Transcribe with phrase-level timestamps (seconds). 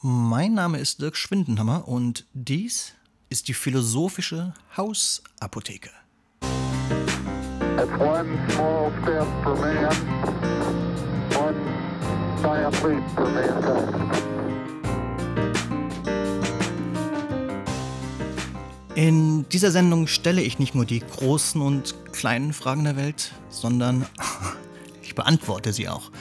[0.00, 2.94] Mein Name ist Dirk Schwindenhammer und dies
[3.30, 5.90] ist die philosophische Hausapotheke.
[18.94, 24.06] In dieser Sendung stelle ich nicht nur die großen und kleinen Fragen der Welt, sondern
[25.02, 26.12] ich beantworte sie auch.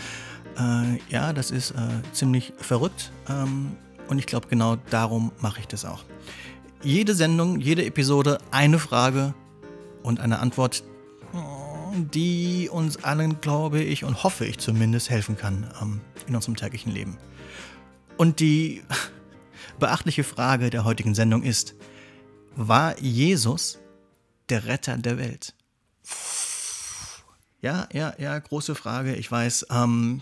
[0.57, 1.75] Äh, ja, das ist äh,
[2.11, 3.11] ziemlich verrückt.
[3.29, 3.75] Ähm,
[4.07, 6.04] und ich glaube, genau darum mache ich das auch.
[6.83, 9.33] Jede Sendung, jede Episode, eine Frage
[10.04, 10.83] und eine Antwort,
[11.93, 16.91] die uns allen, glaube ich, und hoffe ich zumindest, helfen kann ähm, in unserem täglichen
[16.91, 17.18] Leben.
[18.18, 18.83] Und die
[19.79, 21.75] beachtliche Frage der heutigen Sendung ist,
[22.55, 23.79] war Jesus
[24.49, 25.54] der Retter der Welt?
[27.61, 29.68] Ja, ja, ja, große Frage, ich weiß.
[29.71, 30.21] Ähm,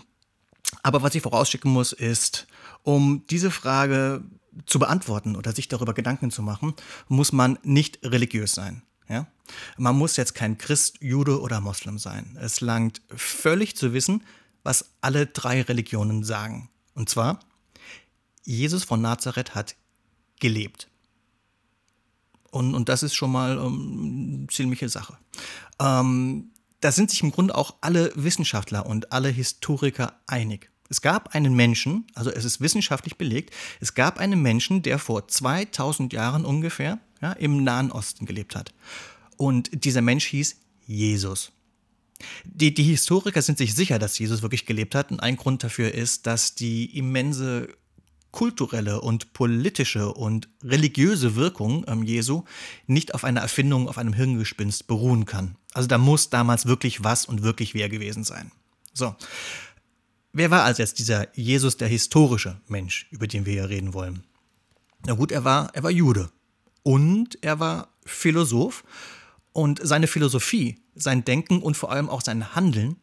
[0.86, 2.46] aber was ich vorausschicken muss, ist,
[2.84, 4.22] um diese Frage
[4.66, 6.74] zu beantworten oder sich darüber Gedanken zu machen,
[7.08, 8.82] muss man nicht religiös sein.
[9.08, 9.26] Ja?
[9.76, 12.38] Man muss jetzt kein Christ, Jude oder Moslem sein.
[12.40, 14.22] Es langt völlig zu wissen,
[14.62, 16.70] was alle drei Religionen sagen.
[16.94, 17.40] Und zwar,
[18.44, 19.74] Jesus von Nazareth hat
[20.38, 20.88] gelebt.
[22.52, 25.18] Und, und das ist schon mal ähm, ziemliche Sache.
[25.80, 30.70] Ähm, da sind sich im Grunde auch alle Wissenschaftler und alle Historiker einig.
[30.88, 35.28] Es gab einen Menschen, also es ist wissenschaftlich belegt, es gab einen Menschen, der vor
[35.28, 38.72] 2000 Jahren ungefähr ja, im Nahen Osten gelebt hat.
[39.36, 40.56] Und dieser Mensch hieß
[40.86, 41.52] Jesus.
[42.44, 45.10] Die, die Historiker sind sich sicher, dass Jesus wirklich gelebt hat.
[45.10, 47.68] Und ein Grund dafür ist, dass die immense
[48.30, 52.44] kulturelle und politische und religiöse Wirkung ähm, Jesu
[52.86, 55.56] nicht auf einer Erfindung, auf einem Hirngespinst beruhen kann.
[55.72, 58.52] Also da muss damals wirklich was und wirklich wer gewesen sein.
[58.92, 59.14] So.
[60.38, 64.22] Wer war also jetzt dieser Jesus, der historische Mensch, über den wir hier reden wollen?
[65.06, 66.30] Na gut, er war, er war Jude
[66.82, 68.84] und er war Philosoph
[69.54, 72.96] und seine Philosophie, sein Denken und vor allem auch sein Handeln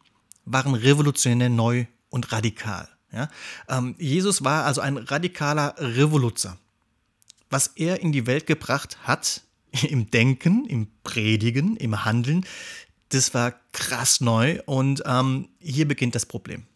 [0.44, 2.88] waren revolutionär neu und radikal.
[3.10, 3.28] Ja?
[3.68, 6.56] Ähm, Jesus war also ein radikaler Revoluzer.
[7.50, 9.42] Was er in die Welt gebracht hat,
[9.82, 12.46] im Denken, im Predigen, im Handeln,
[13.08, 16.68] das war krass neu und ähm, hier beginnt das Problem.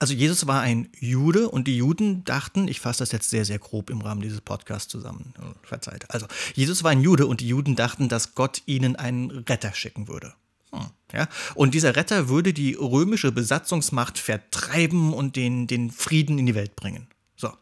[0.00, 3.58] Also Jesus war ein Jude und die Juden dachten, ich fasse das jetzt sehr, sehr
[3.58, 6.10] grob im Rahmen dieses Podcasts zusammen, verzeiht.
[6.10, 10.08] Also Jesus war ein Jude und die Juden dachten, dass Gott ihnen einen Retter schicken
[10.08, 10.32] würde.
[10.72, 11.28] Hm, ja?
[11.54, 16.76] Und dieser Retter würde die römische Besatzungsmacht vertreiben und den, den Frieden in die Welt
[16.76, 17.06] bringen.
[17.36, 17.52] So.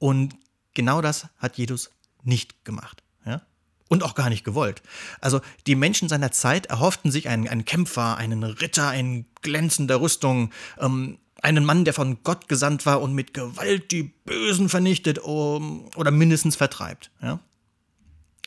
[0.00, 0.34] Und
[0.74, 1.90] genau das hat Jesus
[2.24, 3.04] nicht gemacht.
[3.24, 3.40] Ja?
[3.86, 4.82] Und auch gar nicht gewollt.
[5.20, 10.50] Also die Menschen seiner Zeit erhofften sich einen, einen Kämpfer, einen Ritter in glänzender Rüstung,
[10.80, 15.90] ähm, einen Mann, der von Gott gesandt war und mit Gewalt die Bösen vernichtet um,
[15.96, 17.10] oder mindestens vertreibt.
[17.20, 17.40] Ja?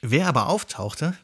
[0.02, 1.16] Wer aber auftauchte,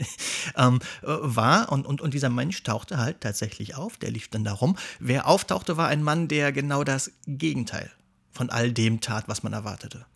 [0.56, 4.76] ähm, war, und, und, und dieser Mensch tauchte halt tatsächlich auf, der lief dann darum,
[4.98, 7.90] wer auftauchte, war ein Mann, der genau das Gegenteil
[8.32, 10.06] von all dem tat, was man erwartete.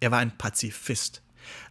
[0.00, 1.22] Er war ein Pazifist,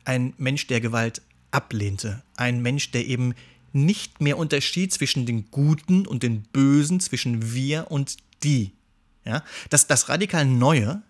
[0.06, 1.22] ein Mensch, der Gewalt
[1.52, 3.36] ablehnte, ein Mensch, der eben
[3.74, 8.74] nicht mehr unterschied zwischen den Guten und den Bösen, zwischen wir und die.
[9.26, 9.44] Ja?
[9.70, 11.04] Das, das radikal Neue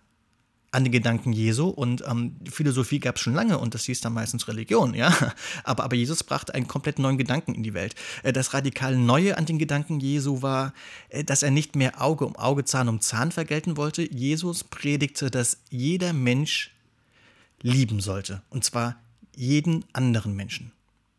[0.72, 4.14] an den Gedanken Jesu und ähm, Philosophie gab es schon lange und das hieß dann
[4.14, 5.14] meistens Religion, ja.
[5.64, 7.96] Aber, aber Jesus brachte einen komplett neuen Gedanken in die Welt.
[8.24, 10.74] Äh, das radikal Neue an den Gedanken Jesu war,
[11.10, 14.10] äh, dass er nicht mehr Auge um Auge, Zahn um Zahn vergelten wollte.
[14.10, 16.72] Jesus predigte, dass jeder Mensch
[17.62, 18.42] lieben sollte.
[18.50, 18.96] Und zwar
[19.36, 20.72] jeden anderen Menschen.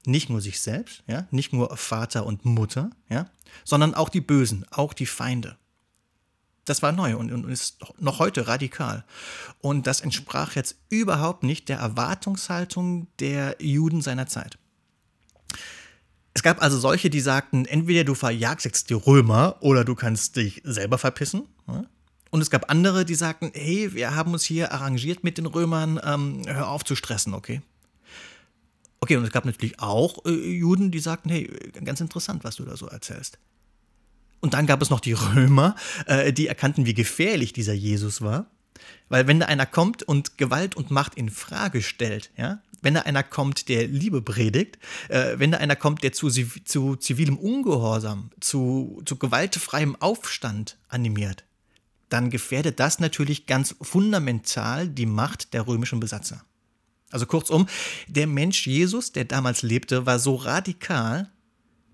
[0.06, 3.30] Nicht nur sich selbst, ja, nicht nur Vater und Mutter, ja,
[3.64, 5.56] sondern auch die Bösen, auch die Feinde.
[6.64, 9.04] Das war neu und, und ist noch heute radikal.
[9.60, 14.58] Und das entsprach jetzt überhaupt nicht der Erwartungshaltung der Juden seiner Zeit.
[16.34, 20.36] Es gab also solche, die sagten, entweder du verjagst jetzt die Römer oder du kannst
[20.36, 21.42] dich selber verpissen.
[22.30, 26.00] Und es gab andere, die sagten, hey, wir haben uns hier arrangiert mit den Römern,
[26.03, 27.60] ähm, hör auf zu stressen, okay?
[29.00, 31.47] Okay, und es gab natürlich auch äh, Juden, die sagten, hey,
[31.84, 33.38] ganz interessant, was du da so erzählst.
[34.42, 38.50] Und dann gab es noch die Römer, äh, die erkannten, wie gefährlich dieser Jesus war.
[39.09, 43.03] Weil wenn da einer kommt und Gewalt und Macht in Frage stellt, ja, wenn da
[43.03, 44.78] einer kommt, der Liebe predigt,
[45.09, 51.44] äh, wenn da einer kommt, der zu, zu zivilem Ungehorsam, zu, zu gewaltfreiem Aufstand animiert,
[52.09, 56.44] dann gefährdet das natürlich ganz fundamental die Macht der römischen Besatzer.
[57.12, 57.68] Also kurzum,
[58.09, 61.30] der Mensch Jesus, der damals lebte, war so radikal,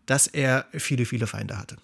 [0.07, 1.77] dass er viele, viele Feinde hatte.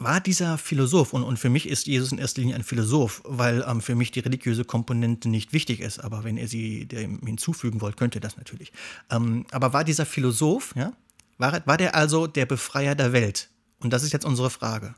[0.00, 3.64] War dieser Philosoph, und, und für mich ist Jesus in erster Linie ein Philosoph, weil
[3.66, 7.80] ähm, für mich die religiöse Komponente nicht wichtig ist, aber wenn ihr sie dem hinzufügen
[7.80, 8.72] wollt, könnt ihr das natürlich.
[9.10, 10.92] Ähm, aber war dieser Philosoph, ja,
[11.38, 13.50] war, war der also der Befreier der Welt?
[13.80, 14.94] Und das ist jetzt unsere Frage.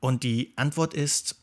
[0.00, 1.42] Und die Antwort ist,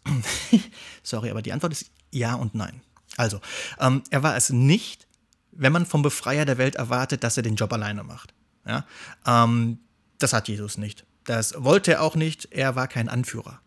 [1.04, 2.82] sorry, aber die Antwort ist ja und nein.
[3.18, 3.42] Also,
[3.80, 5.08] ähm, er war es nicht,
[5.52, 8.34] wenn man vom Befreier der Welt erwartet, dass er den Job alleine macht.
[8.66, 8.86] Ja?
[9.26, 9.80] Ähm,
[10.20, 11.06] das hat Jesus nicht.
[11.26, 12.50] Das wollte er auch nicht.
[12.52, 13.62] Er war kein Anführer.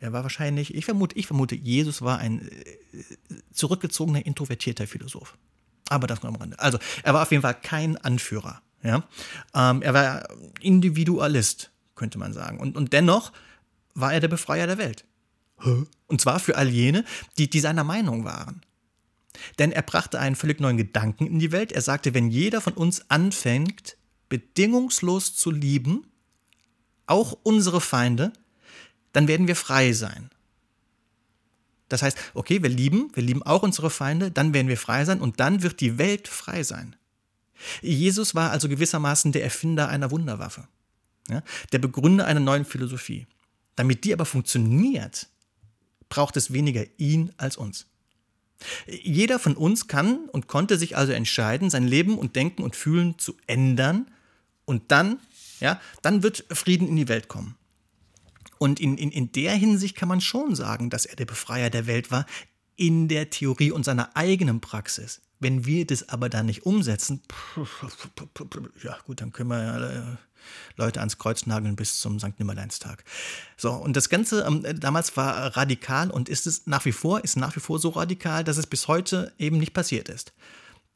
[0.00, 3.04] Er war wahrscheinlich, ich vermute, ich vermute, Jesus war ein äh,
[3.52, 5.36] zurückgezogener, introvertierter Philosoph.
[5.88, 6.58] Aber das nur am Rande.
[6.58, 8.62] Also, er war auf jeden Fall kein Anführer.
[8.82, 9.08] Ja?
[9.54, 10.28] Ähm, er war
[10.60, 12.60] Individualist, könnte man sagen.
[12.60, 13.32] Und, und dennoch
[13.94, 15.04] war er der Befreier der Welt.
[16.06, 17.04] Und zwar für all jene,
[17.36, 18.62] die, die seiner Meinung waren.
[19.58, 21.72] Denn er brachte einen völlig neuen Gedanken in die Welt.
[21.72, 23.96] Er sagte, wenn jeder von uns anfängt,
[24.28, 26.06] bedingungslos zu lieben,
[27.08, 28.32] auch unsere Feinde,
[29.12, 30.30] dann werden wir frei sein.
[31.88, 35.20] Das heißt, okay, wir lieben, wir lieben auch unsere Feinde, dann werden wir frei sein
[35.20, 36.96] und dann wird die Welt frei sein.
[37.82, 40.68] Jesus war also gewissermaßen der Erfinder einer Wunderwaffe,
[41.28, 43.26] ja, der Begründer einer neuen Philosophie.
[43.74, 45.28] Damit die aber funktioniert,
[46.08, 47.86] braucht es weniger ihn als uns.
[48.86, 53.18] Jeder von uns kann und konnte sich also entscheiden, sein Leben und Denken und Fühlen
[53.18, 54.10] zu ändern
[54.64, 55.20] und dann,
[55.60, 57.56] ja, dann wird Frieden in die Welt kommen.
[58.58, 61.86] Und in, in, in der Hinsicht kann man schon sagen, dass er der Befreier der
[61.86, 62.26] Welt war,
[62.76, 65.20] in der Theorie und seiner eigenen Praxis.
[65.40, 67.22] Wenn wir das aber dann nicht umsetzen,
[68.82, 70.16] ja gut, dann können wir ja äh,
[70.76, 72.38] Leute ans Kreuz nageln bis zum St.
[72.38, 73.04] Nimmerleinstag.
[73.56, 77.36] So, und das Ganze ähm, damals war radikal und ist es nach wie vor, ist
[77.36, 80.32] nach wie vor so radikal, dass es bis heute eben nicht passiert ist.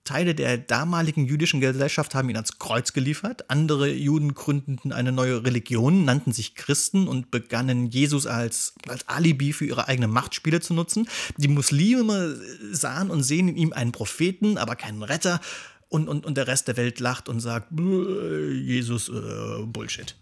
[0.05, 3.49] Teile der damaligen jüdischen Gesellschaft haben ihn ans Kreuz geliefert.
[3.51, 9.53] Andere Juden gründeten eine neue Religion, nannten sich Christen und begannen Jesus als, als Alibi
[9.53, 11.09] für ihre eigenen Machtspiele zu nutzen.
[11.37, 12.37] Die Muslime
[12.73, 15.41] sahen und sehen in ihm einen Propheten, aber keinen Retter.
[15.89, 20.17] Und, und, und der Rest der Welt lacht und sagt, Jesus, äh, Bullshit.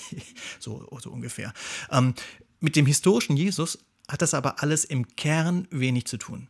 [0.60, 1.52] so, so ungefähr.
[1.90, 2.14] Ähm,
[2.60, 6.48] mit dem historischen Jesus hat das aber alles im Kern wenig zu tun.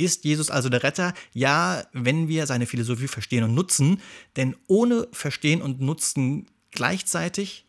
[0.00, 1.14] Ist Jesus also der Retter?
[1.32, 4.00] Ja, wenn wir seine Philosophie verstehen und nutzen,
[4.36, 7.66] denn ohne Verstehen und Nutzen gleichzeitig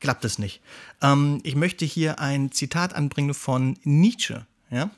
[0.00, 0.60] klappt es nicht.
[1.02, 4.46] Ähm, ich möchte hier ein Zitat anbringen von Nietzsche.
[4.70, 4.90] Ja?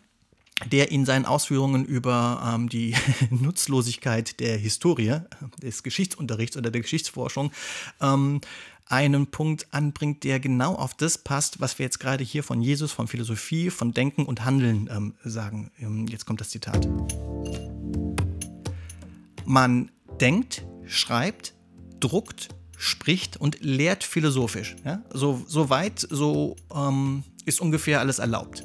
[0.67, 2.95] der in seinen Ausführungen über ähm, die
[3.31, 5.21] Nutzlosigkeit der Historie,
[5.61, 7.53] des Geschichtsunterrichts oder der Geschichtsforschung
[8.01, 8.41] ähm,
[8.87, 12.93] einen Punkt anbringt, der genau auf das passt, was wir jetzt gerade hier von Jesus,
[12.93, 15.71] von Philosophie, von Denken und Handeln ähm, sagen.
[15.79, 16.89] Ähm, jetzt kommt das Zitat.
[19.45, 19.91] Man
[20.21, 21.55] denkt, schreibt,
[22.01, 24.77] druckt, spricht und lehrt philosophisch.
[24.85, 25.03] Ja?
[25.13, 28.65] So, so weit, so ähm, ist ungefähr alles erlaubt.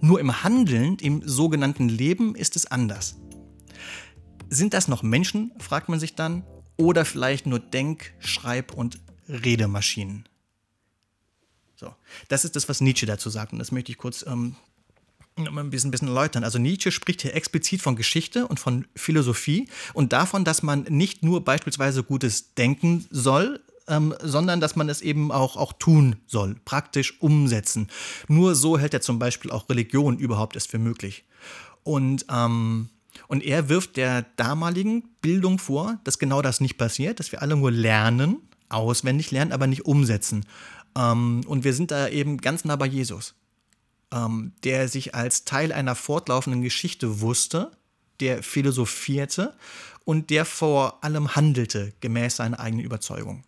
[0.00, 3.16] Nur im Handeln, im sogenannten Leben, ist es anders.
[4.48, 6.44] Sind das noch Menschen, fragt man sich dann,
[6.76, 10.28] oder vielleicht nur Denk-, Schreib- und Redemaschinen?
[11.76, 11.94] So,
[12.28, 14.56] das ist das, was Nietzsche dazu sagt, und das möchte ich kurz ähm,
[15.36, 16.44] ein bisschen, ein bisschen erläutern.
[16.44, 21.22] Also Nietzsche spricht hier explizit von Geschichte und von Philosophie und davon, dass man nicht
[21.22, 26.56] nur beispielsweise gutes Denken soll, ähm, sondern dass man es eben auch, auch tun soll,
[26.64, 27.88] praktisch umsetzen.
[28.28, 31.24] Nur so hält er zum Beispiel auch Religion überhaupt erst für möglich.
[31.84, 32.90] Und, ähm,
[33.28, 37.56] und er wirft der damaligen Bildung vor, dass genau das nicht passiert, dass wir alle
[37.56, 40.44] nur lernen, auswendig lernen, aber nicht umsetzen.
[40.96, 43.34] Ähm, und wir sind da eben ganz nah bei Jesus,
[44.12, 47.72] ähm, der sich als Teil einer fortlaufenden Geschichte wusste,
[48.20, 49.54] der philosophierte
[50.04, 53.44] und der vor allem handelte gemäß seiner eigenen Überzeugung.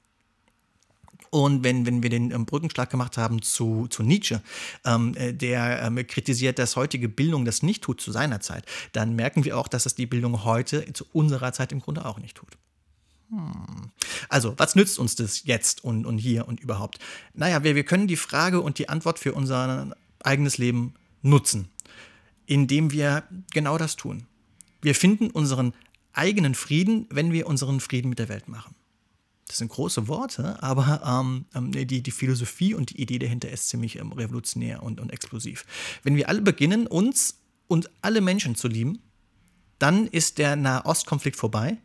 [1.31, 4.43] Und wenn, wenn wir den ähm, Brückenschlag gemacht haben zu, zu Nietzsche,
[4.85, 9.15] ähm, äh, der ähm, kritisiert, dass heutige Bildung das nicht tut zu seiner Zeit, dann
[9.15, 12.37] merken wir auch, dass das die Bildung heute zu unserer Zeit im Grunde auch nicht
[12.37, 12.59] tut.
[14.29, 16.99] Also, was nützt uns das jetzt und, und hier und überhaupt?
[17.35, 21.69] Naja, wir, wir können die Frage und die Antwort für unser eigenes Leben nutzen,
[22.47, 24.27] indem wir genau das tun.
[24.83, 25.75] Wir finden unseren
[26.13, 28.75] eigenen Frieden, wenn wir unseren Frieden mit der Welt machen.
[29.47, 33.69] Das sind große Worte, aber ähm, ähm, die, die Philosophie und die Idee dahinter ist
[33.69, 35.65] ziemlich ähm, revolutionär und, und explosiv.
[36.05, 39.01] Wenn wir alle beginnen, uns und alle Menschen zu lieben,
[39.81, 41.79] dann ist der Nahostkonflikt vorbei.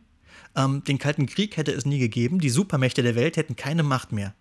[0.54, 2.38] Ähm, den Kalten Krieg hätte es nie gegeben.
[2.38, 4.34] Die Supermächte der Welt hätten keine Macht mehr.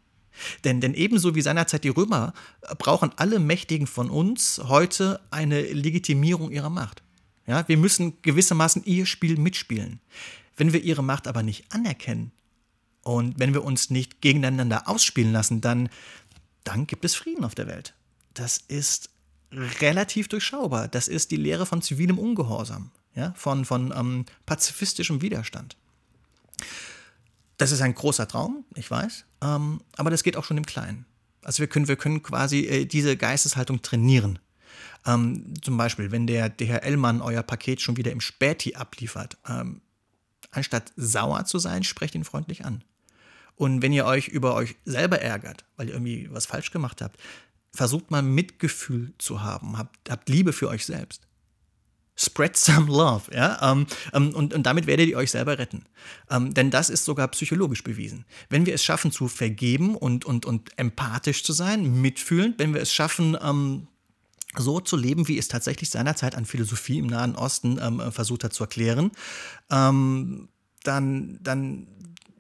[0.64, 5.62] Denn, denn ebenso wie seinerzeit die Römer äh, brauchen alle Mächtigen von uns heute eine
[5.62, 7.02] Legitimierung ihrer Macht.
[7.48, 10.00] Ja, wir müssen gewissermaßen ihr Spiel mitspielen.
[10.58, 12.32] Wenn wir ihre Macht aber nicht anerkennen
[13.04, 15.90] Und wenn wir uns nicht gegeneinander ausspielen lassen, dann,
[16.64, 17.94] dann gibt es Frieden auf der Welt.
[18.34, 19.10] Das ist
[19.52, 20.88] relativ durchschaubar.
[20.88, 23.34] Das ist die Lehre von zivilem Ungehorsam, ja?
[23.36, 25.78] von, von ähm, pazifistischem Widerstand.
[27.58, 31.06] Das ist ein großer Traum, ich weiß, ähm, aber das geht auch schon im Kleinen.
[31.42, 34.40] Also wir können, wir können quasi äh, diese Geisteshaltung trainieren.
[35.06, 39.82] Ähm, zum Beispiel, wenn der DHL-Mann euer Paket schon wieder im Späti abliefert, ähm,
[40.52, 42.84] anstatt sauer zu sein, sprecht ihn freundlich an.
[43.56, 47.18] Und wenn ihr euch über euch selber ärgert, weil ihr irgendwie was falsch gemacht habt,
[47.72, 51.28] versucht mal Mitgefühl zu haben, habt, habt Liebe für euch selbst.
[52.26, 55.86] Spread some love, ja, ähm, ähm, und, und damit werdet ihr euch selber retten.
[56.30, 58.26] Ähm, denn das ist sogar psychologisch bewiesen.
[58.50, 62.82] Wenn wir es schaffen zu vergeben und, und, und empathisch zu sein, mitfühlend, wenn wir
[62.82, 63.88] es schaffen, ähm,
[64.58, 68.44] so zu leben, wie es tatsächlich seinerzeit an Philosophie im Nahen Osten ähm, äh, versucht
[68.44, 69.12] hat zu erklären,
[69.70, 70.50] ähm,
[70.84, 71.88] dann, dann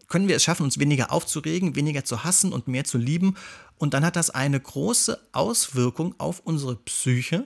[0.08, 3.36] können wir es schaffen, uns weniger aufzuregen, weniger zu hassen und mehr zu lieben.
[3.78, 7.46] Und dann hat das eine große Auswirkung auf unsere Psyche,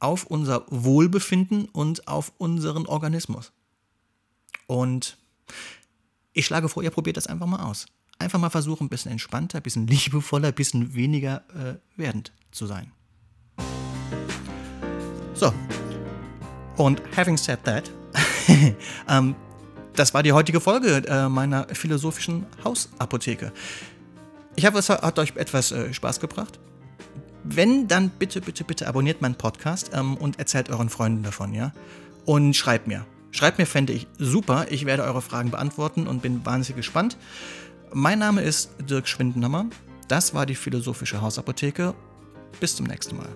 [0.00, 3.52] auf unser Wohlbefinden und auf unseren Organismus.
[4.66, 5.18] Und
[6.32, 7.86] ich schlage vor, ihr probiert das einfach mal aus.
[8.18, 12.66] Einfach mal versuchen, ein bisschen entspannter, ein bisschen liebevoller, ein bisschen weniger äh, werdend zu
[12.66, 12.92] sein.
[15.34, 15.52] So.
[16.76, 17.90] Und having said that,
[19.08, 19.34] ähm,
[19.94, 23.52] das war die heutige Folge äh, meiner philosophischen Hausapotheke.
[24.56, 26.58] Ich hoffe, es hat euch etwas äh, Spaß gebracht.
[27.44, 31.72] Wenn, dann bitte, bitte, bitte abonniert meinen Podcast ähm, und erzählt euren Freunden davon, ja?
[32.26, 33.06] Und schreibt mir.
[33.30, 34.66] Schreibt mir, fände ich super.
[34.70, 37.16] Ich werde eure Fragen beantworten und bin wahnsinnig gespannt.
[37.92, 39.66] Mein Name ist Dirk Schwindenhammer.
[40.08, 41.94] Das war die philosophische Hausapotheke.
[42.58, 43.28] Bis zum nächsten Mal.